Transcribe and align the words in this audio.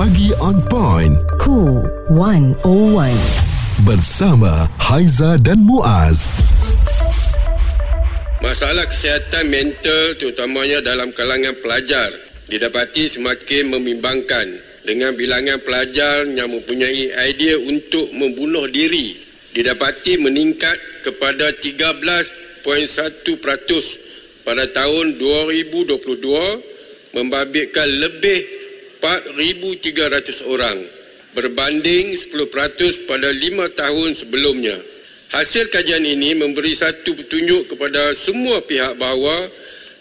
Pagi 0.00 0.32
on 0.40 0.56
point. 0.72 1.12
Cool 1.36 1.84
101. 2.08 2.64
Bersama 3.84 4.64
Haiza 4.80 5.36
dan 5.36 5.60
Muaz. 5.60 6.24
Masalah 8.40 8.88
kesihatan 8.88 9.52
mental 9.52 10.16
terutamanya 10.16 10.80
dalam 10.80 11.12
kalangan 11.12 11.52
pelajar 11.60 12.16
didapati 12.48 13.12
semakin 13.12 13.76
membimbangkan 13.76 14.48
dengan 14.88 15.12
bilangan 15.20 15.60
pelajar 15.60 16.24
yang 16.32 16.48
mempunyai 16.48 17.12
idea 17.28 17.60
untuk 17.60 18.08
membunuh 18.16 18.72
diri 18.72 19.20
didapati 19.52 20.16
meningkat 20.16 20.80
kepada 21.04 21.52
13.1% 21.60 22.64
pada 24.48 24.64
tahun 24.64 25.20
2022 25.20 27.12
membabitkan 27.12 27.88
lebih 28.00 28.59
4,300 29.00 30.44
orang 30.48 30.78
berbanding 31.34 32.14
10% 32.16 33.08
pada 33.08 33.28
5 33.32 33.80
tahun 33.80 34.10
sebelumnya. 34.14 34.76
Hasil 35.30 35.70
kajian 35.70 36.02
ini 36.02 36.34
memberi 36.34 36.74
satu 36.74 37.14
petunjuk 37.14 37.70
kepada 37.70 38.18
semua 38.18 38.58
pihak 38.66 38.98
bahawa 38.98 39.46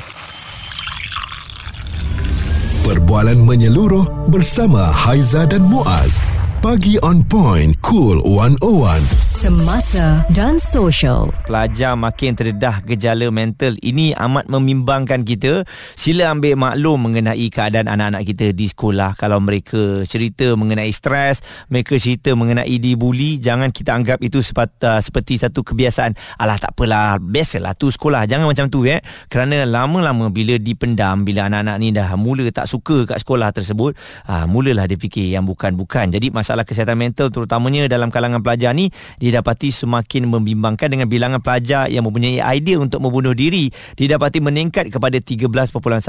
Perbualan 2.84 3.40
menyeluruh 3.40 4.28
bersama 4.28 4.92
Haiza 4.92 5.48
dan 5.48 5.64
Muaz. 5.64 6.20
Pagi 6.60 7.00
on 7.00 7.24
point, 7.24 7.80
cool 7.80 8.20
101 8.28 8.60
semasa 9.44 10.24
dan 10.32 10.56
sosial. 10.56 11.28
Pelajar 11.44 12.00
makin 12.00 12.32
terdedah 12.32 12.80
gejala 12.88 13.28
mental 13.28 13.76
ini 13.84 14.16
amat 14.16 14.48
membimbangkan 14.48 15.28
kita. 15.28 15.68
Sila 16.00 16.32
ambil 16.32 16.56
maklum 16.56 17.12
mengenai 17.12 17.52
keadaan 17.52 17.92
anak-anak 17.92 18.24
kita 18.24 18.56
di 18.56 18.72
sekolah. 18.72 19.20
Kalau 19.20 19.44
mereka 19.44 20.08
cerita 20.08 20.56
mengenai 20.56 20.88
stres, 20.96 21.44
mereka 21.68 22.00
cerita 22.00 22.32
mengenai 22.40 22.72
dibuli, 22.80 23.36
jangan 23.36 23.68
kita 23.76 23.92
anggap 23.92 24.24
itu 24.24 24.40
sepat, 24.40 24.80
uh, 24.88 25.04
seperti 25.04 25.36
satu 25.36 25.60
kebiasaan. 25.60 26.16
Alah 26.40 26.56
tak 26.56 26.80
apalah, 26.80 27.20
biasalah 27.20 27.76
tu 27.76 27.92
sekolah. 27.92 28.24
Jangan 28.24 28.48
macam 28.48 28.72
tu 28.72 28.88
ya. 28.88 29.04
Kerana 29.28 29.68
lama-lama 29.68 30.32
bila 30.32 30.56
dipendam, 30.56 31.28
bila 31.28 31.52
anak-anak 31.52 31.76
ni 31.84 31.92
dah 31.92 32.16
mula 32.16 32.48
tak 32.48 32.72
suka 32.72 33.12
kat 33.12 33.20
sekolah 33.20 33.52
tersebut, 33.52 33.92
uh, 34.24 34.48
mulalah 34.48 34.88
dia 34.88 34.96
fikir 34.96 35.36
yang 35.36 35.44
bukan-bukan. 35.44 36.16
Jadi 36.16 36.32
masalah 36.32 36.64
kesihatan 36.64 36.96
mental 36.96 37.28
terutamanya 37.28 37.92
dalam 37.92 38.08
kalangan 38.08 38.40
pelajar 38.40 38.72
ni, 38.72 38.88
dia 39.20 39.33
didapati 39.34 39.74
semakin 39.74 40.30
membimbangkan 40.30 40.94
dengan 40.94 41.10
bilangan 41.10 41.42
pelajar 41.42 41.90
yang 41.90 42.06
mempunyai 42.06 42.38
idea 42.54 42.78
untuk 42.78 43.02
membunuh 43.02 43.34
diri 43.34 43.74
didapati 43.98 44.38
meningkat 44.38 44.94
kepada 44.94 45.18
13.1% 45.18 46.06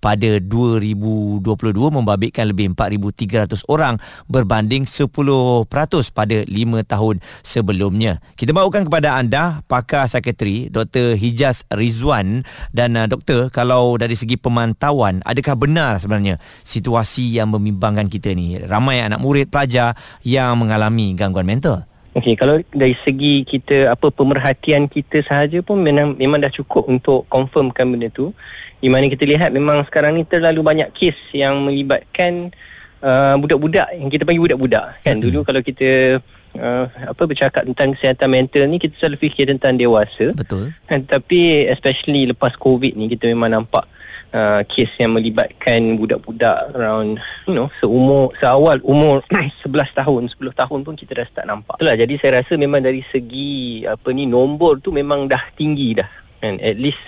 pada 0.00 0.30
2022 0.40 1.44
membabitkan 1.92 2.48
lebih 2.48 2.72
4,300 2.72 3.68
orang 3.68 4.00
berbanding 4.24 4.88
10% 4.88 5.68
pada 6.16 6.36
5 6.48 6.48
tahun 6.88 7.20
sebelumnya. 7.44 8.24
Kita 8.40 8.56
bawakan 8.56 8.88
kepada 8.88 9.20
anda 9.20 9.60
pakar 9.68 10.08
sekretari 10.08 10.72
Dr. 10.72 11.20
Hijaz 11.20 11.68
Rizwan 11.68 12.40
dan 12.72 12.96
uh, 12.96 13.04
doktor 13.04 13.52
kalau 13.52 14.00
dari 14.00 14.16
segi 14.16 14.40
pemantauan 14.40 15.20
adakah 15.28 15.60
benar 15.60 16.00
sebenarnya 16.00 16.40
situasi 16.64 17.36
yang 17.36 17.52
membimbangkan 17.52 18.08
kita 18.08 18.32
ni 18.32 18.56
ramai 18.64 19.04
anak 19.04 19.20
murid 19.20 19.52
pelajar 19.52 19.92
yang 20.24 20.56
mengalami 20.56 21.12
gangguan 21.12 21.44
mental. 21.44 21.84
Okey, 22.14 22.38
kalau 22.38 22.62
dari 22.70 22.94
segi 23.02 23.42
kita 23.42 23.90
apa 23.90 24.06
pemerhatian 24.14 24.86
kita 24.86 25.26
sahaja 25.26 25.58
pun 25.66 25.82
memang 25.82 26.14
memang 26.14 26.38
dah 26.38 26.52
cukup 26.52 26.86
untuk 26.86 27.26
confirmkan 27.26 27.90
benda 27.90 28.06
tu. 28.06 28.30
Di 28.78 28.86
mana 28.86 29.10
kita 29.10 29.26
lihat 29.26 29.50
memang 29.50 29.82
sekarang 29.82 30.14
ni 30.14 30.22
terlalu 30.22 30.62
banyak 30.62 30.94
kes 30.94 31.18
yang 31.34 31.66
melibatkan 31.66 32.54
uh, 33.02 33.34
budak-budak 33.34 33.90
yang 33.98 34.06
kita 34.14 34.22
panggil 34.22 34.46
budak-budak 34.46 34.94
kan. 35.02 35.18
Hmm. 35.18 35.24
Dulu 35.26 35.42
kalau 35.42 35.58
kita 35.58 36.22
uh, 36.54 36.86
apa 36.86 37.22
bercakap 37.26 37.66
tentang 37.66 37.98
kesihatan 37.98 38.28
mental 38.30 38.62
ni 38.70 38.78
kita 38.78 38.94
selalu 38.94 39.18
fikir 39.18 39.50
tentang 39.50 39.74
dewasa. 39.74 40.30
Betul. 40.38 40.70
Kan, 40.86 41.02
tapi 41.10 41.66
especially 41.66 42.30
lepas 42.30 42.54
COVID 42.54 42.94
ni 42.94 43.10
kita 43.10 43.26
memang 43.26 43.58
nampak 43.58 43.90
uh, 44.34 44.60
kes 44.66 44.90
yang 44.98 45.14
melibatkan 45.14 45.94
budak-budak 45.94 46.74
around 46.74 47.22
you 47.46 47.54
know 47.54 47.70
seumur 47.78 48.34
seawal 48.42 48.82
umur 48.82 49.22
11 49.64 49.94
tahun 49.94 50.22
10 50.28 50.60
tahun 50.60 50.78
pun 50.82 50.94
kita 50.98 51.22
dah 51.22 51.26
start 51.30 51.46
nampak. 51.46 51.78
Itulah 51.78 51.96
jadi 51.96 52.14
saya 52.18 52.42
rasa 52.42 52.58
memang 52.58 52.82
dari 52.82 53.00
segi 53.06 53.86
apa 53.86 54.10
ni 54.10 54.26
nombor 54.26 54.82
tu 54.82 54.90
memang 54.90 55.30
dah 55.30 55.40
tinggi 55.54 55.94
dah. 55.96 56.10
Kan 56.42 56.58
at 56.58 56.76
least 56.76 57.00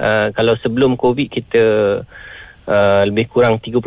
uh, 0.00 0.32
kalau 0.32 0.56
sebelum 0.58 0.96
covid 0.96 1.28
kita 1.28 1.64
uh, 2.66 3.02
lebih 3.06 3.30
kurang 3.30 3.58
30% 3.58 3.82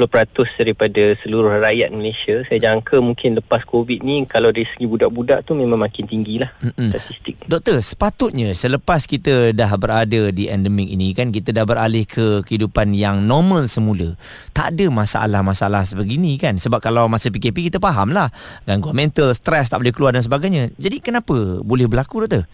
daripada 0.60 1.04
seluruh 1.22 1.52
rakyat 1.62 1.92
Malaysia. 1.92 2.44
Saya 2.48 2.72
jangka 2.72 3.00
mungkin 3.00 3.40
lepas 3.40 3.64
COVID 3.68 4.04
ni 4.04 4.26
kalau 4.28 4.52
dari 4.52 4.68
segi 4.68 4.86
budak-budak 4.88 5.48
tu 5.48 5.56
memang 5.56 5.80
makin 5.80 6.06
tinggi 6.08 6.42
lah 6.42 6.52
Mm-mm. 6.60 6.92
statistik. 6.92 7.40
Doktor, 7.46 7.80
sepatutnya 7.80 8.52
selepas 8.56 9.06
kita 9.08 9.56
dah 9.56 9.72
berada 9.80 10.32
di 10.32 10.48
endemik 10.50 10.90
ini 10.92 11.12
kan 11.16 11.32
kita 11.32 11.52
dah 11.56 11.64
beralih 11.68 12.04
ke 12.08 12.44
kehidupan 12.44 12.92
yang 12.96 13.24
normal 13.24 13.68
semula. 13.70 14.16
Tak 14.52 14.76
ada 14.76 14.86
masalah-masalah 14.92 15.84
sebegini 15.88 16.40
kan. 16.40 16.58
Sebab 16.60 16.80
kalau 16.80 17.08
masa 17.08 17.32
PKP 17.32 17.72
kita 17.72 17.78
faham 17.80 18.12
lah 18.12 18.32
gangguan 18.64 18.96
mental, 18.96 19.32
stres 19.36 19.72
tak 19.72 19.84
boleh 19.84 19.94
keluar 19.94 20.12
dan 20.16 20.24
sebagainya. 20.24 20.72
Jadi 20.80 21.04
kenapa 21.04 21.62
boleh 21.62 21.88
berlaku 21.88 22.26
doktor? 22.26 22.48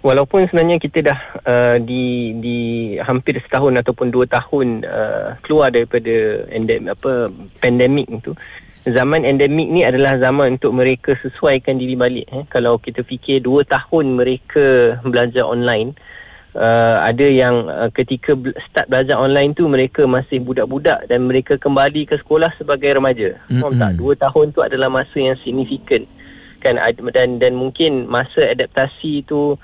Walaupun 0.00 0.48
sebenarnya 0.48 0.80
kita 0.80 0.98
dah 1.04 1.20
uh, 1.44 1.76
di 1.80 2.36
di 2.40 2.58
hampir 3.00 3.36
setahun 3.40 3.80
ataupun 3.84 4.08
dua 4.08 4.24
tahun 4.28 4.84
uh, 4.84 5.36
keluar 5.44 5.72
daripada 5.72 6.44
endemik 6.48 6.96
apa 6.96 7.28
pandemik 7.60 8.08
itu 8.08 8.32
zaman 8.88 9.28
endemik 9.28 9.68
ni 9.68 9.84
adalah 9.84 10.16
zaman 10.16 10.56
untuk 10.56 10.72
mereka 10.72 11.12
sesuaikan 11.20 11.76
diri 11.76 11.94
balik 11.96 12.26
eh. 12.32 12.44
Kalau 12.48 12.80
kita 12.80 13.04
fikir 13.04 13.44
dua 13.44 13.60
tahun 13.68 14.16
mereka 14.16 14.98
belajar 15.04 15.44
online 15.44 15.92
uh, 16.56 17.04
ada 17.04 17.26
yang 17.26 17.68
uh, 17.68 17.92
ketika 17.92 18.34
start 18.56 18.88
belajar 18.88 19.20
online 19.20 19.52
tu 19.52 19.68
mereka 19.68 20.08
masih 20.08 20.40
budak-budak 20.42 21.06
dan 21.06 21.28
mereka 21.28 21.60
kembali 21.60 22.08
ke 22.08 22.16
sekolah 22.18 22.50
sebagai 22.56 22.96
remaja. 22.96 23.36
Mm-hmm. 23.36 23.60
faham 23.60 23.74
tak? 23.76 23.92
Dua 24.00 24.12
tahun 24.16 24.46
tu 24.56 24.60
adalah 24.64 24.88
masa 24.88 25.18
yang 25.18 25.36
signifikan. 25.44 26.08
Kan 26.60 26.76
dan 27.16 27.40
dan 27.40 27.56
mungkin 27.56 28.04
masa 28.04 28.52
adaptasi 28.52 29.24
tu 29.24 29.56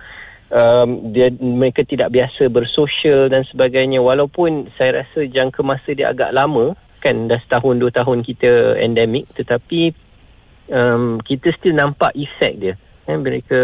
um, 0.51 1.11
dia 1.11 1.31
mereka 1.39 1.83
tidak 1.87 2.13
biasa 2.15 2.51
bersosial 2.51 3.31
dan 3.31 3.43
sebagainya. 3.47 4.03
Walaupun 4.03 4.71
saya 4.75 5.03
rasa 5.05 5.27
jangka 5.27 5.61
masa 5.67 5.95
dia 5.95 6.11
agak 6.11 6.35
lama 6.35 6.75
kan 7.07 7.31
dah 7.31 7.39
setahun 7.39 7.79
dua 7.79 7.93
tahun 7.95 8.27
kita 8.27 8.83
endemik 8.83 9.31
tetapi 9.39 9.95
um, 10.75 11.23
kita 11.23 11.55
still 11.55 11.79
nampak 11.79 12.11
efek 12.19 12.59
dia 12.59 12.75
kan 13.07 13.23
mereka 13.23 13.61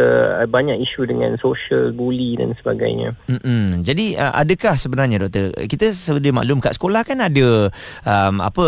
banyak 0.46 0.78
isu 0.78 1.10
dengan 1.10 1.34
social 1.36 1.90
bully 1.90 2.38
dan 2.38 2.54
sebagainya. 2.54 3.18
Mm-mm. 3.26 3.82
Jadi 3.82 4.14
uh, 4.14 4.32
adakah 4.38 4.78
sebenarnya 4.78 5.26
doktor 5.26 5.50
kita 5.66 5.90
sedia 5.90 6.30
maklum 6.30 6.62
kat 6.62 6.78
sekolah 6.78 7.02
kan 7.02 7.18
ada 7.18 7.68
um, 8.06 8.34
apa 8.38 8.66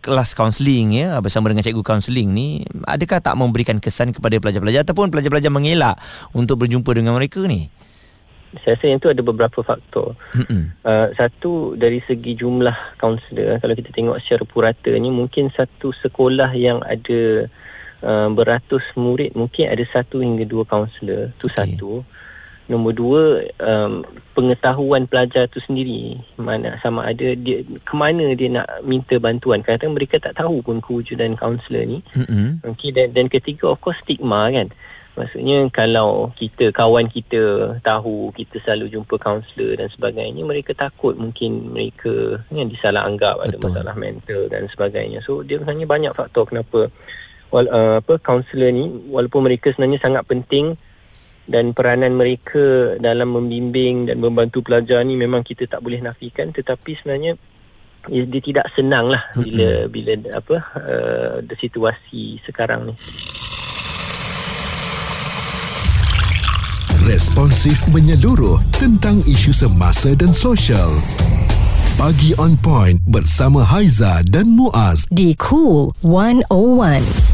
kelas 0.00 0.32
kaunseling 0.32 0.96
ya 0.96 1.20
bersama 1.20 1.52
dengan 1.52 1.60
cikgu 1.60 1.84
kaunseling 1.84 2.32
ni 2.32 2.64
adakah 2.88 3.20
tak 3.20 3.36
memberikan 3.36 3.76
kesan 3.78 4.16
kepada 4.16 4.40
pelajar-pelajar 4.40 4.88
ataupun 4.88 5.12
pelajar-pelajar 5.12 5.52
mengelak 5.52 6.00
untuk 6.32 6.64
berjumpa 6.64 6.90
dengan 6.96 7.14
mereka 7.20 7.44
ni? 7.44 7.68
Saya 8.62 8.78
rasa 8.78 8.86
yang 8.86 9.02
tu 9.02 9.10
ada 9.10 9.18
beberapa 9.18 9.66
faktor. 9.66 10.14
Uh, 10.86 11.08
satu 11.18 11.74
dari 11.74 11.98
segi 11.98 12.38
jumlah 12.38 12.96
kaunselor 13.02 13.58
kalau 13.58 13.74
kita 13.74 13.90
tengok 13.90 14.22
secara 14.22 14.42
purata 14.46 14.94
ni 14.94 15.10
mungkin 15.10 15.50
satu 15.50 15.90
sekolah 15.90 16.54
yang 16.54 16.78
ada 16.86 17.50
uh, 18.04 18.28
beratus 18.30 18.84
murid 18.94 19.32
mungkin 19.32 19.72
ada 19.72 19.82
satu 19.88 20.20
hingga 20.20 20.44
dua 20.44 20.68
kaunselor. 20.68 21.32
Tu 21.40 21.48
okay. 21.48 21.56
satu. 21.56 22.04
Nombor 22.64 22.92
dua 22.96 23.44
um, 23.60 24.00
pengetahuan 24.32 25.04
pelajar 25.04 25.48
tu 25.48 25.60
sendiri. 25.60 26.16
Mana 26.40 26.80
sama 26.80 27.04
ada 27.04 27.36
dia 27.36 27.60
ke 27.64 27.94
mana 27.96 28.32
dia 28.36 28.48
nak 28.52 28.68
minta 28.84 29.16
bantuan. 29.20 29.60
Kadang-kadang 29.60 29.92
mereka 29.96 30.16
tak 30.20 30.40
tahu 30.40 30.64
pun 30.64 30.80
kewujudan 30.80 31.36
kaunselor 31.36 31.84
ni. 31.84 31.98
Mm-hmm. 32.16 32.64
okay, 32.64 32.88
dan, 32.92 33.12
dan 33.12 33.28
ketiga 33.28 33.72
of 33.72 33.80
course 33.84 34.00
stigma 34.00 34.48
kan. 34.48 34.72
Maksudnya 35.14 35.70
kalau 35.70 36.34
kita 36.34 36.74
kawan 36.74 37.06
kita 37.06 37.76
tahu 37.86 38.34
kita 38.34 38.58
selalu 38.66 38.98
jumpa 38.98 39.14
kaunselor 39.14 39.78
dan 39.78 39.86
sebagainya 39.86 40.42
mereka 40.42 40.74
takut 40.74 41.14
mungkin 41.14 41.70
mereka 41.70 42.42
yang 42.50 42.66
disalah 42.66 43.06
anggap 43.06 43.38
ada 43.38 43.54
masalah 43.62 43.94
mental 43.94 44.50
dan 44.50 44.66
sebagainya. 44.66 45.22
So 45.22 45.46
dia 45.46 45.62
sebenarnya 45.62 45.86
banyak 45.86 46.12
faktor 46.18 46.50
kenapa 46.50 46.90
wal, 47.54 47.70
uh, 47.70 48.02
apa 48.02 48.18
kaunselor 48.18 48.74
ni 48.74 48.90
walaupun 49.14 49.46
mereka 49.46 49.70
sebenarnya 49.70 50.02
sangat 50.02 50.26
penting 50.26 50.74
dan 51.46 51.70
peranan 51.70 52.18
mereka 52.18 52.98
dalam 52.98 53.30
membimbing 53.30 54.10
dan 54.10 54.18
membantu 54.18 54.66
pelajar 54.66 55.06
ni 55.06 55.14
memang 55.14 55.46
kita 55.46 55.70
tak 55.70 55.78
boleh 55.86 56.02
nafikan 56.02 56.50
tetapi 56.50 56.98
sebenarnya 56.98 57.38
ya, 58.10 58.22
dia 58.26 58.42
tidak 58.42 58.66
senang 58.74 59.06
lah 59.06 59.22
bila 59.38 59.86
bila 59.86 60.12
apa 60.34 60.56
uh, 60.82 61.54
situasi 61.54 62.42
sekarang 62.42 62.90
ni. 62.90 62.94
Responsif 67.04 67.76
menyeluruh 67.92 68.56
tentang 68.80 69.20
isu 69.28 69.52
semasa 69.52 70.16
dan 70.16 70.32
sosial. 70.32 70.88
Pagi 72.00 72.32
on 72.40 72.56
point 72.58 72.96
bersama 73.06 73.60
Haiza 73.62 74.24
dan 74.26 74.50
Muaz 74.50 75.04
di 75.12 75.36
Cool 75.36 75.92
101 76.02 77.33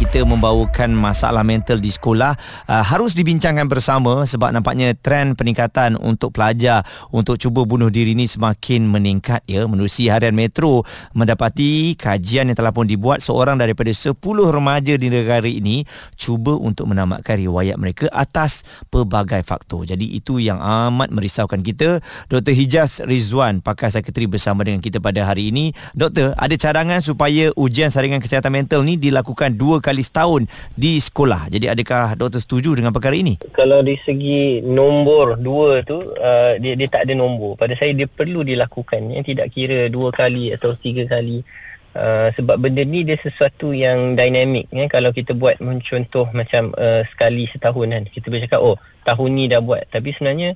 kita 0.00 0.24
membawakan 0.24 0.96
masalah 0.96 1.44
mental 1.44 1.76
di 1.76 1.92
sekolah 1.92 2.32
uh, 2.72 2.84
harus 2.88 3.12
dibincangkan 3.12 3.68
bersama 3.68 4.24
sebab 4.24 4.48
nampaknya 4.48 4.96
trend 4.96 5.36
peningkatan 5.36 6.00
untuk 6.00 6.32
pelajar 6.32 6.80
untuk 7.12 7.36
cuba 7.36 7.68
bunuh 7.68 7.92
diri 7.92 8.16
ini 8.16 8.24
semakin 8.24 8.88
meningkat 8.88 9.44
ya. 9.44 9.68
Menerusi 9.68 10.08
harian 10.08 10.32
metro 10.32 10.88
mendapati 11.12 12.00
kajian 12.00 12.48
yang 12.48 12.56
telah 12.56 12.72
pun 12.72 12.88
dibuat 12.88 13.20
seorang 13.20 13.60
daripada 13.60 13.92
10 13.92 14.16
remaja 14.48 14.96
di 14.96 15.12
negara 15.12 15.44
ini 15.44 15.84
cuba 16.16 16.56
untuk 16.56 16.88
menamatkan 16.88 17.36
riwayat 17.36 17.76
mereka 17.76 18.08
atas 18.08 18.64
pelbagai 18.88 19.44
faktor. 19.44 19.84
Jadi 19.84 20.16
itu 20.16 20.40
yang 20.40 20.64
amat 20.64 21.12
merisaukan 21.12 21.60
kita. 21.60 22.00
Dr. 22.32 22.56
Hijaz 22.56 23.04
Rizwan 23.04 23.60
pakar 23.60 23.92
sekretari 23.92 24.24
bersama 24.24 24.64
dengan 24.64 24.80
kita 24.80 24.96
pada 24.96 25.28
hari 25.28 25.52
ini. 25.52 25.76
Doktor 25.92 26.32
ada 26.40 26.56
cadangan 26.56 27.04
supaya 27.04 27.52
ujian 27.52 27.92
saringan 27.92 28.24
kesihatan 28.24 28.48
mental 28.48 28.80
ni 28.80 28.96
dilakukan 28.96 29.60
dua 29.60 29.76
kali 29.84 29.89
kali 29.90 30.06
setahun 30.06 30.46
di 30.78 31.02
sekolah. 31.02 31.50
Jadi 31.50 31.66
adakah 31.66 32.14
doktor 32.14 32.38
setuju 32.38 32.78
dengan 32.78 32.94
perkara 32.94 33.18
ini? 33.18 33.42
Kalau 33.50 33.82
di 33.82 33.98
segi 33.98 34.62
nombor 34.62 35.42
dua 35.42 35.82
tu, 35.82 35.98
uh, 35.98 36.54
dia, 36.62 36.78
dia 36.78 36.86
tak 36.86 37.10
ada 37.10 37.18
nombor. 37.18 37.58
Pada 37.58 37.74
saya 37.74 37.90
dia 37.90 38.06
perlu 38.06 38.46
dilakukan. 38.46 39.10
Ya. 39.10 39.26
Tidak 39.26 39.46
kira 39.50 39.90
dua 39.90 40.14
kali 40.14 40.54
atau 40.54 40.78
tiga 40.78 41.10
kali. 41.10 41.42
Uh, 41.90 42.30
sebab 42.38 42.62
benda 42.62 42.86
ni 42.86 43.02
dia 43.02 43.18
sesuatu 43.18 43.74
yang 43.74 44.14
dinamik 44.14 44.70
ya. 44.70 44.86
Kalau 44.86 45.10
kita 45.10 45.34
buat 45.34 45.58
contoh 45.58 46.30
macam 46.30 46.70
uh, 46.78 47.02
sekali 47.10 47.50
setahun 47.50 47.90
kan. 47.90 48.02
Kita 48.06 48.30
boleh 48.30 48.46
cakap 48.46 48.62
oh 48.62 48.78
tahun 49.02 49.30
ni 49.34 49.44
dah 49.50 49.58
buat. 49.58 49.90
Tapi 49.90 50.14
sebenarnya 50.14 50.54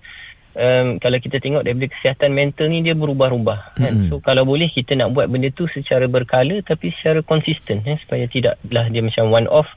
um, 0.54 0.96
kalau 1.02 1.18
kita 1.18 1.42
tengok 1.42 1.62
daripada 1.66 1.90
kesihatan 1.90 2.30
mental 2.32 2.66
ni 2.70 2.80
dia 2.80 2.94
berubah-ubah 2.96 3.78
kan 3.78 3.92
mm-hmm. 3.92 4.08
so 4.10 4.22
kalau 4.22 4.46
boleh 4.46 4.70
kita 4.70 4.94
nak 4.98 5.12
buat 5.12 5.26
benda 5.28 5.50
tu 5.50 5.66
secara 5.66 6.06
berkala 6.06 6.62
tapi 6.62 6.94
secara 6.94 7.20
konsisten 7.20 7.82
eh, 7.84 7.98
supaya 7.98 8.24
tidaklah 8.30 8.86
dia 8.90 9.02
macam 9.02 9.30
one 9.30 9.48
off 9.50 9.68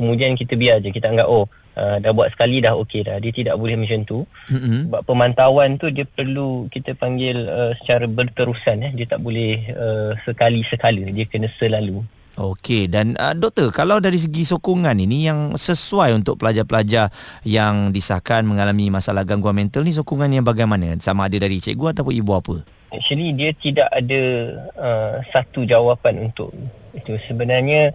kemudian 0.00 0.34
kita 0.34 0.58
biar 0.58 0.82
je 0.82 0.90
kita 0.90 1.12
anggap 1.12 1.28
oh 1.30 1.46
uh, 1.78 1.96
dah 2.02 2.10
buat 2.10 2.32
sekali 2.34 2.58
dah 2.64 2.74
okey 2.82 3.06
dah 3.06 3.16
dia 3.22 3.30
tidak 3.30 3.54
boleh 3.60 3.78
macam 3.78 4.02
tu 4.02 4.18
mm-hmm. 4.50 4.90
sebab 4.90 5.00
pemantauan 5.06 5.78
tu 5.78 5.92
dia 5.92 6.08
perlu 6.08 6.66
kita 6.72 6.96
panggil 6.98 7.46
uh, 7.46 7.72
secara 7.78 8.10
berterusan 8.10 8.90
eh. 8.90 8.92
dia 8.96 9.06
tak 9.06 9.20
boleh 9.22 9.70
uh, 9.74 10.12
sekali 10.24 10.66
sekala 10.66 11.04
dia 11.12 11.24
kena 11.28 11.46
selalu 11.60 12.02
Okey 12.34 12.90
dan 12.90 13.14
uh, 13.14 13.30
doktor 13.30 13.70
kalau 13.70 14.02
dari 14.02 14.18
segi 14.18 14.42
sokongan 14.42 14.98
ini 14.98 15.30
yang 15.30 15.54
sesuai 15.54 16.18
untuk 16.18 16.42
pelajar-pelajar 16.42 17.14
yang 17.46 17.94
disahkan 17.94 18.42
mengalami 18.42 18.90
masalah 18.90 19.22
gangguan 19.22 19.54
mental 19.54 19.86
ni 19.86 19.94
sokongan 19.94 20.34
yang 20.34 20.42
bagaimana 20.42 20.98
sama 20.98 21.30
ada 21.30 21.38
dari 21.38 21.62
cikgu 21.62 21.94
ataupun 21.94 22.10
ibu 22.10 22.32
apa? 22.34 22.56
Actually 22.90 23.30
dia 23.38 23.54
tidak 23.54 23.86
ada 23.94 24.22
uh, 24.74 25.14
satu 25.30 25.62
jawapan 25.62 26.26
untuk 26.26 26.50
itu 26.90 27.14
sebenarnya 27.22 27.94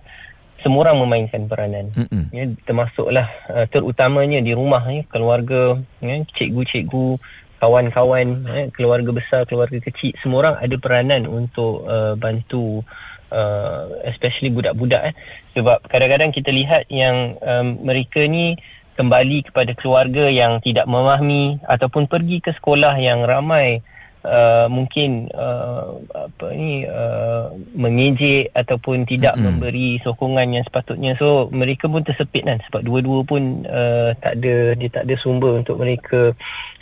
semua 0.64 0.88
orang 0.88 1.04
memainkan 1.04 1.44
peranan. 1.48 1.92
Mm-mm. 1.96 2.32
Ya 2.32 2.48
termasuklah 2.64 3.28
uh, 3.52 3.68
terutamanya 3.68 4.40
di 4.40 4.56
rumah 4.56 4.84
ya 4.88 5.04
keluarga 5.12 5.76
ya 6.00 6.16
cikgu-cikgu 6.32 7.20
kawan-kawan 7.60 8.48
ya, 8.48 8.64
keluarga 8.72 9.12
besar 9.12 9.44
keluarga 9.44 9.84
kecil 9.84 10.16
semua 10.24 10.48
orang 10.48 10.56
ada 10.64 10.76
peranan 10.80 11.28
untuk 11.28 11.84
uh, 11.84 12.16
bantu 12.16 12.88
uh, 13.30 13.90
especially 14.06 14.54
budak-budak 14.54 15.12
eh. 15.12 15.16
sebab 15.58 15.82
kadang-kadang 15.88 16.30
kita 16.34 16.50
lihat 16.54 16.86
yang 16.90 17.38
um, 17.42 17.80
mereka 17.82 18.26
ni 18.26 18.58
kembali 19.00 19.48
kepada 19.48 19.72
keluarga 19.80 20.28
yang 20.28 20.60
tidak 20.60 20.84
memahami 20.84 21.64
ataupun 21.64 22.06
pergi 22.12 22.44
ke 22.44 22.52
sekolah 22.52 23.00
yang 23.00 23.24
ramai 23.24 23.80
uh, 24.26 24.68
mungkin 24.68 25.32
uh, 25.32 26.00
apa 26.16 26.46
ni 26.56 26.84
uh, 26.84 27.54
mengejek 27.76 28.52
ataupun 28.56 29.08
tidak 29.08 29.36
mm-hmm. 29.36 29.46
memberi 29.60 29.90
sokongan 30.04 30.56
yang 30.56 30.66
sepatutnya. 30.66 31.16
So 31.16 31.48
mereka 31.54 31.88
pun 31.88 32.04
tersepit 32.04 32.48
kan 32.48 32.60
sebab 32.68 32.82
dua-dua 32.84 33.20
pun 33.24 33.64
uh, 33.68 34.12
tak 34.20 34.42
ada 34.42 34.76
dia 34.76 34.90
tak 34.92 35.04
ada 35.08 35.16
sumber 35.16 35.60
untuk 35.60 35.80
mereka 35.80 36.34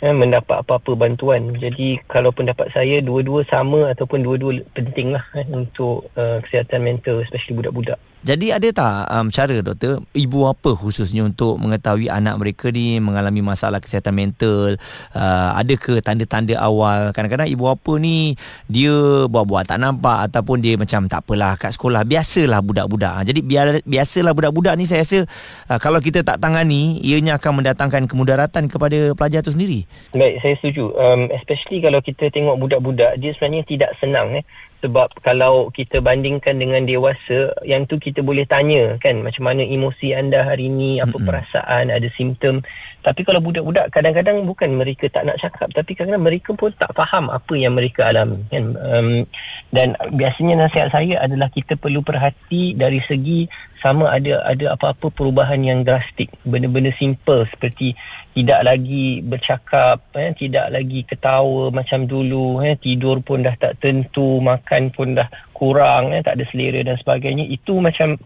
uh, 0.02 0.14
mendapat 0.14 0.64
apa-apa 0.64 0.94
bantuan. 0.98 1.54
Jadi 1.54 2.00
kalau 2.10 2.34
pendapat 2.34 2.70
saya 2.72 2.98
dua-dua 3.04 3.46
sama 3.46 3.90
ataupun 3.92 4.24
dua-dua 4.24 4.64
pentinglah 4.74 5.22
uh, 5.34 5.46
untuk 5.54 6.10
uh, 6.18 6.42
kesihatan 6.42 6.82
mental 6.82 7.22
especially 7.22 7.58
budak-budak 7.58 7.98
jadi 8.26 8.58
ada 8.58 8.68
tak 8.74 8.94
um, 9.14 9.26
cara 9.30 9.62
doktor 9.62 10.02
ibu 10.10 10.50
apa 10.50 10.74
khususnya 10.74 11.22
untuk 11.22 11.54
mengetahui 11.62 12.10
anak 12.10 12.34
mereka 12.42 12.74
ni 12.74 12.98
mengalami 12.98 13.46
masalah 13.46 13.78
kesihatan 13.78 14.10
mental? 14.10 14.74
Uh, 15.14 15.50
ada 15.54 15.74
ke 15.78 16.02
tanda-tanda 16.02 16.58
awal? 16.58 17.14
Kadang-kadang 17.14 17.46
ibu 17.46 17.70
apa 17.70 17.92
ni 18.02 18.34
dia 18.66 18.90
buat-buat 19.30 19.70
tak 19.70 19.78
nampak 19.78 20.30
ataupun 20.30 20.58
dia 20.58 20.74
macam 20.74 21.06
tak 21.06 21.22
apalah 21.22 21.54
kat 21.54 21.70
sekolah. 21.78 22.02
Biasalah 22.02 22.58
budak-budak. 22.58 23.12
Ha, 23.12 23.20
jadi 23.22 23.40
biasalah 23.86 24.34
budak-budak 24.34 24.74
ni 24.74 24.90
saya 24.90 25.06
rasa 25.06 25.22
uh, 25.70 25.78
kalau 25.78 26.02
kita 26.02 26.26
tak 26.26 26.42
tangani 26.42 26.98
ianya 27.06 27.38
akan 27.38 27.62
mendatangkan 27.62 28.10
kemudaratan 28.10 28.66
kepada 28.66 29.14
pelajar 29.14 29.46
tu 29.46 29.54
sendiri. 29.54 29.86
Baik 30.10 30.42
saya 30.42 30.54
setuju. 30.58 30.90
Um, 30.98 31.30
especially 31.30 31.78
kalau 31.78 32.02
kita 32.02 32.34
tengok 32.34 32.58
budak-budak 32.58 33.14
dia 33.22 33.30
sebenarnya 33.30 33.62
tidak 33.62 33.90
senang 34.02 34.34
eh 34.34 34.44
sebab 34.78 35.10
kalau 35.26 35.74
kita 35.74 35.98
bandingkan 35.98 36.54
dengan 36.54 36.86
dewasa 36.86 37.50
yang 37.66 37.82
tu 37.82 37.98
kita 37.98 38.22
boleh 38.22 38.46
tanya 38.46 38.94
kan? 39.02 39.26
Macam 39.26 39.50
mana 39.50 39.66
emosi 39.66 40.14
anda 40.14 40.46
hari 40.46 40.70
ini 40.70 41.02
apa 41.02 41.18
mm-hmm. 41.18 41.26
perasaan? 41.26 41.84
Ada 41.90 42.06
simptom? 42.14 42.62
Tapi 43.02 43.26
kalau 43.26 43.42
budak-budak 43.42 43.90
kadang-kadang 43.90 44.46
bukan 44.46 44.78
mereka 44.78 45.10
tak 45.10 45.26
nak 45.26 45.42
cakap. 45.42 45.74
Tapi 45.74 45.98
kadang-kadang 45.98 46.26
mereka 46.30 46.50
pun 46.54 46.70
tak 46.78 46.94
faham 46.94 47.26
apa 47.26 47.54
yang 47.58 47.74
mereka 47.74 48.06
alami 48.06 48.38
kan? 48.54 48.78
Um, 48.78 49.26
dan 49.74 49.98
biasanya 50.14 50.70
nasihat 50.70 50.94
saya 50.94 51.26
adalah 51.26 51.50
kita 51.50 51.74
perlu 51.74 51.98
perhati 52.06 52.78
dari 52.78 53.02
segi 53.02 53.50
sama 53.78 54.10
ada 54.10 54.42
ada 54.42 54.74
apa-apa 54.74 55.10
perubahan 55.14 55.62
yang 55.62 55.80
drastik. 55.86 56.30
Benda-benda 56.42 56.90
simple 56.90 57.46
seperti 57.46 57.94
tidak 58.34 58.66
lagi 58.66 59.22
bercakap 59.22 60.02
eh, 60.18 60.34
tidak 60.34 60.70
lagi 60.74 61.06
ketawa 61.06 61.70
macam 61.70 62.04
dulu 62.04 62.58
eh, 62.62 62.74
tidur 62.74 63.22
pun 63.22 63.46
dah 63.46 63.54
tak 63.54 63.78
tentu 63.78 64.42
makan 64.42 64.90
pun 64.90 65.14
dah 65.14 65.30
kurang 65.54 66.10
eh, 66.10 66.22
tak 66.22 66.38
ada 66.38 66.44
selera 66.46 66.82
dan 66.82 66.98
sebagainya. 66.98 67.46
Itu 67.46 67.78
macam 67.78 68.18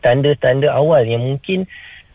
tanda-tanda 0.00 0.70
awal 0.76 1.08
yang 1.08 1.24
mungkin 1.24 1.64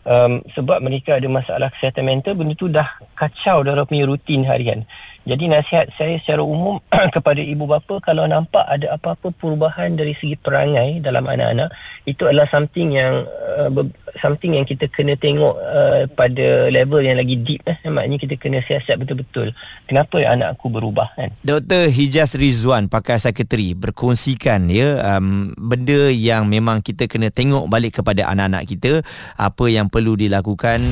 um, 0.06 0.42
sebab 0.54 0.82
mereka 0.82 1.18
ada 1.18 1.28
masalah 1.30 1.68
kesihatan 1.74 2.06
mental 2.06 2.34
benda 2.38 2.54
tu 2.54 2.66
dah 2.70 2.86
kacau 3.14 3.62
dalam 3.62 3.86
punya 3.86 4.06
rutin 4.06 4.42
harian. 4.46 4.82
Jadi 5.22 5.46
nasihat 5.46 5.86
saya 5.94 6.18
secara 6.18 6.42
umum 6.42 6.82
kepada 7.14 7.38
ibu 7.38 7.64
bapa 7.66 8.02
kalau 8.02 8.26
nampak 8.26 8.66
ada 8.66 8.98
apa-apa 8.98 9.30
perubahan 9.34 9.94
dari 9.94 10.14
segi 10.18 10.34
perangai 10.34 10.98
dalam 10.98 11.22
anak-anak 11.26 11.70
itu 12.10 12.26
adalah 12.26 12.50
something 12.50 12.98
yang 12.98 13.22
uh, 13.58 13.70
something 14.20 14.58
yang 14.58 14.66
kita 14.68 14.88
kena 14.88 15.16
tengok 15.16 15.56
uh, 15.56 16.04
pada 16.12 16.68
level 16.68 17.00
yang 17.00 17.16
lagi 17.16 17.38
deep 17.40 17.64
eh. 17.64 17.78
maknanya 17.88 18.18
kita 18.20 18.34
kena 18.36 18.58
siasat 18.60 19.00
betul-betul 19.00 19.52
kenapa 19.88 20.20
anak 20.24 20.58
aku 20.58 20.68
berubah 20.68 21.08
kan 21.16 21.32
Dr. 21.40 21.88
Hijaz 21.88 22.36
Rizwan 22.36 22.92
pakar 22.92 23.16
sekretari 23.16 23.72
berkongsikan 23.72 24.68
ya 24.68 25.16
um, 25.16 25.56
benda 25.56 26.12
yang 26.12 26.48
memang 26.48 26.84
kita 26.84 27.08
kena 27.08 27.32
tengok 27.32 27.68
balik 27.68 28.02
kepada 28.02 28.28
anak-anak 28.28 28.68
kita 28.68 29.00
apa 29.38 29.64
yang 29.68 29.88
perlu 29.88 30.16
dilakukan 30.18 30.82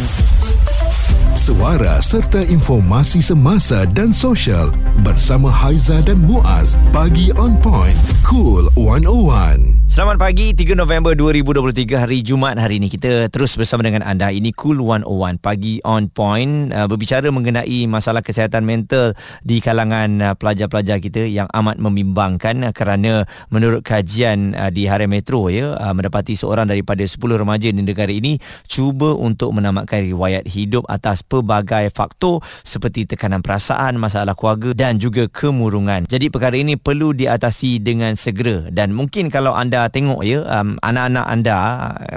suara 1.41 1.99
serta 2.05 2.45
informasi 2.45 3.25
semasa 3.25 3.89
dan 3.89 4.13
sosial 4.13 4.71
bersama 5.01 5.49
Haiza 5.49 5.99
dan 6.05 6.21
Muaz 6.23 6.77
pagi 6.93 7.33
on 7.41 7.57
point 7.59 7.97
cool 8.23 8.69
101 8.77 9.70
Selamat 10.01 10.17
pagi 10.17 10.57
3 10.57 10.81
November 10.81 11.13
2023 11.13 12.01
hari 12.01 12.25
Jumaat 12.25 12.57
hari 12.57 12.81
ini. 12.81 12.89
Kita 12.89 13.29
terus 13.29 13.53
bersama 13.61 13.85
dengan 13.85 14.01
anda. 14.01 14.33
Ini 14.33 14.49
cool 14.57 14.81
101 14.81 15.05
pagi 15.37 15.77
on 15.85 16.09
point 16.09 16.73
uh, 16.73 16.89
berbicara 16.89 17.29
mengenai 17.29 17.85
masalah 17.85 18.25
kesihatan 18.25 18.65
mental 18.65 19.13
di 19.45 19.61
kalangan 19.61 20.09
uh, 20.25 20.33
pelajar-pelajar 20.41 21.05
kita 21.05 21.29
yang 21.29 21.53
amat 21.53 21.77
membimbangkan 21.77 22.65
uh, 22.65 22.73
kerana 22.73 23.29
menurut 23.53 23.85
kajian 23.85 24.57
di 24.73 24.89
Harian 24.89 25.13
Metro 25.13 25.53
ya 25.53 25.77
mendapati 25.93 26.33
seorang 26.33 26.73
daripada 26.73 27.05
10 27.05 27.21
remaja 27.21 27.69
di 27.69 27.85
negara 27.85 28.09
ini 28.09 28.41
cuba 28.73 29.13
untuk 29.13 29.53
menamatkan 29.53 30.01
riwayat 30.01 30.49
hidup 30.49 30.89
atas 30.89 31.21
pelbagai 31.21 31.93
faktor 31.93 32.41
seperti 32.65 33.05
tekanan 33.05 33.45
perasaan, 33.45 34.01
masalah 34.01 34.33
keluarga 34.33 34.73
dan 34.73 34.97
juga 34.97 35.29
kemurungan. 35.29 36.09
Jadi 36.09 36.33
perkara 36.33 36.57
ini 36.57 36.81
perlu 36.81 37.13
diatasi 37.13 37.85
dengan 37.85 38.17
segera. 38.17 38.65
Dan 38.73 38.97
mungkin 38.97 39.29
kalau 39.29 39.53
anda 39.53 39.90
tengok 39.91 40.23
ya 40.23 40.47
um, 40.47 40.79
anak-anak 40.81 41.27
anda 41.27 41.59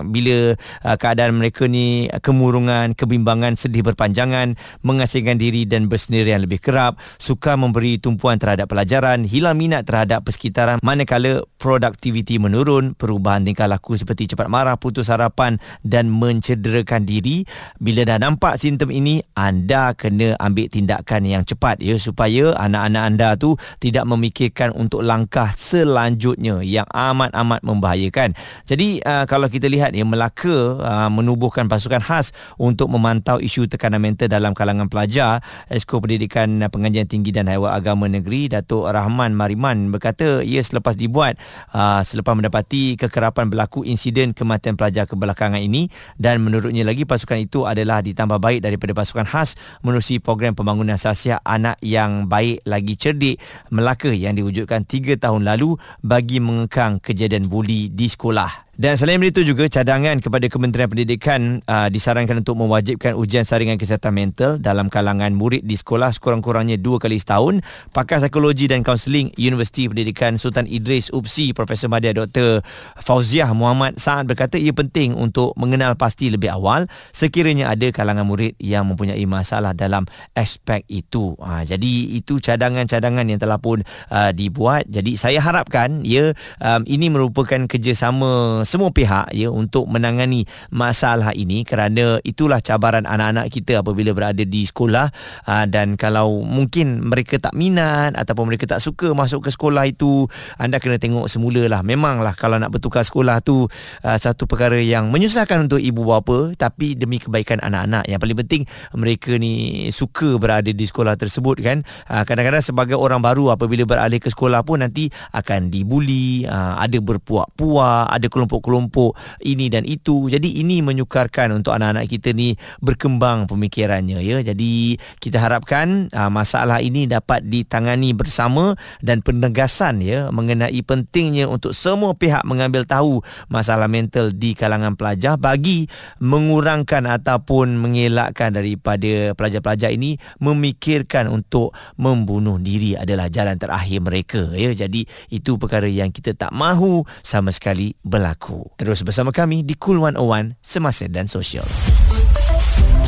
bila 0.06 0.54
uh, 0.86 0.98
keadaan 0.98 1.42
mereka 1.42 1.66
ni 1.66 2.08
kemurungan, 2.22 2.94
kebimbangan, 2.94 3.58
sedih 3.58 3.82
berpanjangan, 3.82 4.56
mengasingkan 4.86 5.42
diri 5.42 5.66
dan 5.66 5.90
bersendirian 5.90 6.46
lebih 6.46 6.62
kerap, 6.62 7.02
suka 7.18 7.58
memberi 7.58 7.98
tumpuan 7.98 8.38
terhadap 8.38 8.70
pelajaran, 8.70 9.26
hilang 9.26 9.58
minat 9.58 9.88
terhadap 9.90 10.22
persekitaran 10.22 10.78
manakala 10.86 11.42
produktiviti 11.58 12.38
menurun, 12.38 12.94
perubahan 12.94 13.48
tingkah 13.48 13.66
laku 13.66 13.98
seperti 13.98 14.36
cepat 14.36 14.52
marah, 14.52 14.78
putus 14.78 15.10
harapan 15.10 15.58
dan 15.82 16.12
mencederakan 16.12 17.08
diri. 17.08 17.48
Bila 17.80 18.06
dah 18.06 18.20
nampak 18.22 18.62
simptom 18.62 18.94
ini 18.94 19.24
anda 19.34 19.96
kena 19.98 20.38
ambil 20.38 20.68
tindakan 20.70 21.24
yang 21.24 21.44
cepat 21.48 21.80
ya 21.80 21.96
supaya 21.98 22.54
anak-anak 22.60 23.04
anda 23.04 23.30
tu 23.40 23.56
tidak 23.80 24.04
memikirkan 24.06 24.76
untuk 24.76 25.02
langkah 25.02 25.50
selanjutnya 25.56 26.60
yang 26.62 26.86
amat-amat 26.92 27.63
membahayakan. 27.64 28.36
Jadi 28.68 29.00
uh, 29.02 29.26
kalau 29.26 29.48
kita 29.48 29.72
lihat 29.72 29.96
ya 29.96 30.04
Melaka 30.04 30.78
uh, 30.78 31.10
menubuhkan 31.10 31.72
pasukan 31.72 32.04
khas 32.04 32.36
untuk 32.60 32.92
memantau 32.92 33.40
isu 33.40 33.72
tekanan 33.72 34.04
mental 34.04 34.28
dalam 34.28 34.52
kalangan 34.52 34.92
pelajar. 34.92 35.40
Esko 35.72 36.04
Pendidikan 36.04 36.60
Pengajian 36.68 37.08
Tinggi 37.08 37.32
dan 37.32 37.48
Haiwan 37.48 37.72
Agama 37.72 38.06
Negeri 38.12 38.52
Datuk 38.52 38.92
Rahman 38.92 39.34
Mariman 39.34 39.90
berkata 39.90 40.44
ia 40.44 40.60
selepas 40.60 41.00
dibuat 41.00 41.40
uh, 41.72 42.04
selepas 42.04 42.36
mendapati 42.36 43.00
kekerapan 43.00 43.48
berlaku 43.48 43.88
insiden 43.88 44.36
kematian 44.36 44.76
pelajar 44.76 45.08
kebelakangan 45.08 45.64
ini 45.64 45.88
dan 46.20 46.44
menurutnya 46.44 46.84
lagi 46.84 47.08
pasukan 47.08 47.40
itu 47.40 47.64
adalah 47.64 48.04
ditambah 48.04 48.38
baik 48.38 48.60
daripada 48.60 48.92
pasukan 48.92 49.24
khas 49.24 49.56
menerusi 49.82 50.20
program 50.20 50.54
pembangunan 50.58 51.00
sasiah 51.00 51.40
anak 51.48 51.80
yang 51.80 52.28
baik 52.28 52.60
lagi 52.68 53.00
cerdik 53.00 53.40
Melaka 53.72 54.12
yang 54.12 54.36
diwujudkan 54.36 54.84
3 54.84 55.16
tahun 55.22 55.48
lalu 55.48 55.80
bagi 56.04 56.44
mengekang 56.44 57.00
kejadian 57.00 57.43
buli 57.48 57.92
di 57.94 58.08
sekolah. 58.08 58.63
Dan 58.74 58.98
selain 58.98 59.22
itu 59.22 59.46
juga 59.46 59.70
cadangan 59.70 60.18
kepada 60.18 60.50
Kementerian 60.50 60.90
Pendidikan 60.90 61.62
uh, 61.70 61.94
disarankan 61.94 62.42
untuk 62.42 62.58
mewajibkan 62.58 63.14
ujian 63.14 63.46
saringan 63.46 63.78
kesihatan 63.78 64.10
mental 64.10 64.58
dalam 64.58 64.90
kalangan 64.90 65.30
murid 65.30 65.62
di 65.62 65.78
sekolah 65.78 66.10
sekurang-kurangnya 66.10 66.82
dua 66.82 66.98
kali 66.98 67.22
setahun. 67.22 67.62
Pakar 67.94 68.18
Psikologi 68.18 68.66
dan 68.66 68.82
Kaunseling 68.82 69.30
Universiti 69.38 69.86
Pendidikan 69.86 70.42
Sultan 70.42 70.66
Idris 70.66 71.14
UPSI 71.14 71.54
Profesor 71.54 71.86
Madya 71.86 72.18
Dr. 72.18 72.66
Fauziah 72.98 73.54
Muhammad 73.54 74.02
Saad 74.02 74.26
berkata 74.26 74.58
ia 74.58 74.74
penting 74.74 75.14
untuk 75.14 75.54
mengenal 75.54 75.94
pasti 75.94 76.34
lebih 76.34 76.50
awal 76.58 76.90
sekiranya 77.14 77.70
ada 77.70 77.94
kalangan 77.94 78.26
murid 78.26 78.58
yang 78.58 78.90
mempunyai 78.90 79.22
masalah 79.30 79.78
dalam 79.78 80.10
aspek 80.34 80.82
itu. 80.90 81.38
Uh, 81.38 81.62
jadi 81.62 82.18
itu 82.18 82.42
cadangan-cadangan 82.42 83.30
yang 83.30 83.38
telah 83.38 83.62
pun 83.62 83.86
uh, 84.10 84.34
dibuat. 84.34 84.90
Jadi 84.90 85.14
saya 85.14 85.46
harapkan 85.46 86.02
ya 86.02 86.34
um, 86.58 86.82
ini 86.90 87.14
merupakan 87.14 87.70
kerjasama 87.70 88.63
semua 88.64 88.92
pihak 88.92 89.32
ya 89.32 89.48
untuk 89.52 89.88
menangani 89.88 90.44
masalah 90.72 91.32
ini 91.36 91.64
kerana 91.64 92.20
itulah 92.24 92.60
cabaran 92.60 93.08
anak-anak 93.08 93.48
kita 93.52 93.80
apabila 93.84 94.12
berada 94.12 94.44
di 94.44 94.64
sekolah. 94.64 95.08
Ah, 95.48 95.66
dan 95.68 95.96
kalau 95.96 96.44
mungkin 96.44 97.08
mereka 97.08 97.40
tak 97.40 97.56
minat 97.56 98.16
ataupun 98.20 98.52
mereka 98.52 98.68
tak 98.68 98.82
suka 98.84 99.16
masuk 99.16 99.48
ke 99.48 99.50
sekolah 99.52 99.88
itu 99.88 100.28
anda 100.60 100.78
kena 100.78 101.00
tengok 101.00 101.28
semula 101.32 101.66
lah 101.66 101.82
memanglah 101.82 102.36
kalau 102.38 102.60
nak 102.60 102.70
bertukar 102.70 103.02
sekolah 103.02 103.40
tu 103.42 103.66
ah, 104.04 104.18
satu 104.20 104.46
perkara 104.46 104.78
yang 104.78 105.10
menyusahkan 105.10 105.66
untuk 105.66 105.80
ibu 105.80 106.04
bapa 106.04 106.54
tapi 106.58 106.94
demi 107.00 107.18
kebaikan 107.18 107.64
anak-anak. 107.64 108.06
Yang 108.08 108.20
paling 108.20 108.38
penting 108.46 108.62
mereka 108.96 109.32
ni 109.40 109.88
suka 109.90 110.38
berada 110.38 110.70
di 110.70 110.86
sekolah 110.86 111.18
tersebut 111.18 111.58
kan? 111.64 111.82
Kadang-kadang 112.08 112.62
sebagai 112.62 112.98
orang 113.00 113.24
baru 113.24 113.56
apabila 113.56 113.88
beralih 113.88 114.22
ke 114.22 114.30
sekolah 114.30 114.62
pun 114.62 114.86
nanti 114.86 115.10
akan 115.34 115.74
dibuli 115.74 116.46
aa, 116.46 116.78
ada 116.78 116.98
berpuak-puak 117.02 118.14
ada 118.14 118.28
kelompok 118.30 118.53
kelompok-kelompok 118.54 119.18
ini 119.42 119.74
dan 119.74 119.82
itu. 119.90 120.30
Jadi 120.30 120.62
ini 120.62 120.86
menyukarkan 120.86 121.58
untuk 121.58 121.74
anak-anak 121.74 122.06
kita 122.06 122.38
ni 122.38 122.54
berkembang 122.86 123.50
pemikirannya 123.50 124.22
ya. 124.22 124.46
Jadi 124.46 124.94
kita 125.18 125.42
harapkan 125.42 126.14
uh, 126.14 126.30
masalah 126.30 126.86
ini 126.86 127.10
dapat 127.10 127.42
ditangani 127.50 128.14
bersama 128.14 128.78
dan 129.02 129.26
penegasan 129.26 130.06
ya 130.06 130.30
mengenai 130.30 130.78
pentingnya 130.86 131.50
untuk 131.50 131.74
semua 131.74 132.14
pihak 132.14 132.46
mengambil 132.46 132.86
tahu 132.86 133.26
masalah 133.50 133.90
mental 133.90 134.30
di 134.30 134.54
kalangan 134.54 134.94
pelajar 134.94 135.42
bagi 135.42 135.90
mengurangkan 136.22 137.10
ataupun 137.10 137.82
mengelakkan 137.82 138.54
daripada 138.54 139.34
pelajar-pelajar 139.34 139.90
ini 139.90 140.22
memikirkan 140.38 141.32
untuk 141.32 141.74
membunuh 141.98 142.62
diri 142.62 142.94
adalah 142.94 143.32
jalan 143.32 143.58
terakhir 143.58 144.04
mereka 144.04 144.44
ya. 144.54 144.76
Jadi 144.76 145.08
itu 145.32 145.56
perkara 145.56 145.88
yang 145.88 146.12
kita 146.12 146.36
tak 146.36 146.52
mahu 146.52 147.08
sama 147.24 147.50
sekali 147.56 147.96
berlaku. 148.04 148.43
Terus 148.76 149.00
bersama 149.08 149.32
kami 149.32 149.64
di 149.64 149.80
Cool 149.80 150.04
101 150.04 150.60
Semasa 150.60 151.08
dan 151.08 151.32
Sosial. 151.32 151.64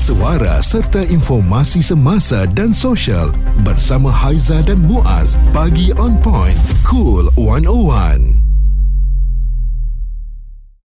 Suara 0.05 0.61
serta 0.61 1.01
informasi 1.01 1.81
semasa 1.81 2.45
dan 2.45 2.69
sosial 2.77 3.33
bersama 3.65 4.13
Haiza 4.13 4.61
dan 4.61 4.77
Muaz. 4.85 5.33
Pagi 5.49 5.89
on 5.97 6.21
point. 6.21 6.53
Cool 6.85 7.25
101. 7.41 8.44